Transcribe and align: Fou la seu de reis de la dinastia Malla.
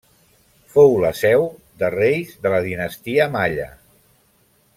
Fou 0.75 0.95
la 1.03 1.11
seu 1.19 1.45
de 1.83 1.91
reis 1.97 2.33
de 2.47 2.55
la 2.57 2.63
dinastia 2.71 3.29
Malla. 3.37 3.71